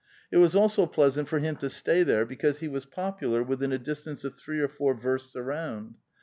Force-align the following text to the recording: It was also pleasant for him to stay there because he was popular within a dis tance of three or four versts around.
It 0.31 0.37
was 0.37 0.55
also 0.55 0.87
pleasant 0.87 1.27
for 1.27 1.37
him 1.37 1.57
to 1.57 1.69
stay 1.69 2.01
there 2.01 2.25
because 2.25 2.59
he 2.59 2.67
was 2.67 2.87
popular 2.87 3.43
within 3.43 3.71
a 3.71 3.77
dis 3.77 4.03
tance 4.03 4.23
of 4.23 4.33
three 4.33 4.59
or 4.59 4.67
four 4.67 4.95
versts 4.95 5.35
around. 5.35 5.93